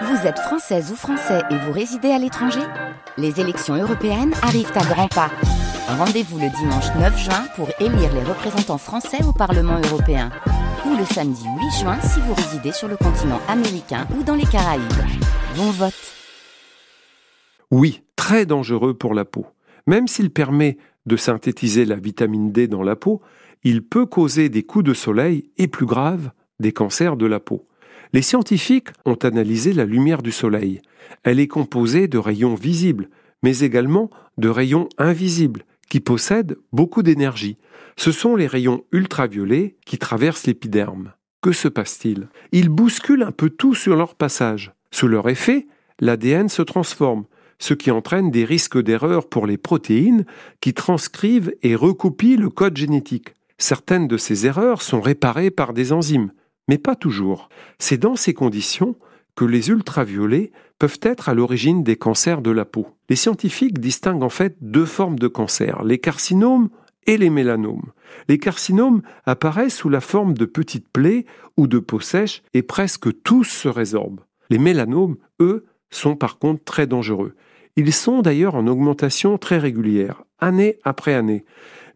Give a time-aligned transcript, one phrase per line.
[0.00, 2.62] Vous êtes française ou français et vous résidez à l'étranger
[3.18, 5.30] Les élections européennes arrivent à grands pas.
[5.86, 10.30] Rendez-vous le dimanche 9 juin pour élire les représentants français au Parlement européen.
[10.86, 14.46] Ou le samedi 8 juin si vous résidez sur le continent américain ou dans les
[14.46, 14.82] Caraïbes.
[15.56, 16.14] Bon vote
[17.70, 19.46] Oui, très dangereux pour la peau.
[19.86, 23.20] Même s'il permet de synthétiser la vitamine D dans la peau,
[23.62, 26.30] il peut causer des coups de soleil et plus grave,
[26.60, 27.66] des cancers de la peau.
[28.14, 30.82] Les scientifiques ont analysé la lumière du Soleil.
[31.22, 33.08] Elle est composée de rayons visibles,
[33.42, 37.56] mais également de rayons invisibles, qui possèdent beaucoup d'énergie.
[37.96, 41.12] Ce sont les rayons ultraviolets qui traversent l'épiderme.
[41.40, 42.28] Que se passe-t-il?
[42.52, 44.72] Ils bousculent un peu tout sur leur passage.
[44.90, 45.66] Sous leur effet,
[45.98, 47.24] l'ADN se transforme,
[47.58, 50.26] ce qui entraîne des risques d'erreur pour les protéines
[50.60, 53.34] qui transcrivent et recopient le code génétique.
[53.56, 56.32] Certaines de ces erreurs sont réparées par des enzymes,
[56.68, 57.48] mais pas toujours.
[57.78, 58.96] C'est dans ces conditions
[59.34, 62.88] que les ultraviolets peuvent être à l'origine des cancers de la peau.
[63.08, 66.68] Les scientifiques distinguent en fait deux formes de cancers, les carcinomes
[67.06, 67.92] et les mélanomes.
[68.28, 73.22] Les carcinomes apparaissent sous la forme de petites plaies ou de peau sèche et presque
[73.22, 74.20] tous se résorbent.
[74.50, 77.34] Les mélanomes, eux, sont par contre très dangereux.
[77.76, 81.44] Ils sont d'ailleurs en augmentation très régulière, année après année.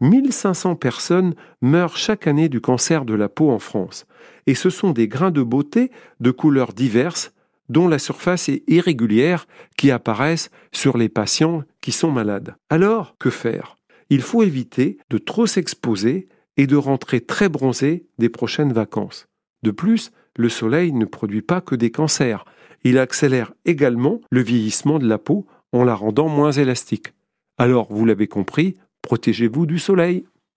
[0.00, 4.06] 1500 personnes meurent chaque année du cancer de la peau en France.
[4.46, 7.32] Et ce sont des grains de beauté de couleurs diverses
[7.68, 12.54] dont la surface est irrégulière qui apparaissent sur les patients qui sont malades.
[12.70, 13.76] Alors, que faire?
[14.08, 19.26] Il faut éviter de trop s'exposer et de rentrer très bronzé des prochaines vacances.
[19.62, 22.44] De plus, le soleil ne produit pas que des cancers,
[22.84, 27.14] il accélère également le vieillissement de la peau en la rendant moins élastique.
[27.58, 30.26] Alors, vous l'avez compris, protégez-vous du soleil.